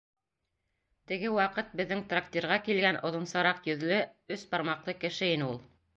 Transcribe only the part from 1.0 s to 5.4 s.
Теге ваҡыт беҙҙең трактирға килгән оҙонсараҡ йөҙлө, өс бармаҡлы кеше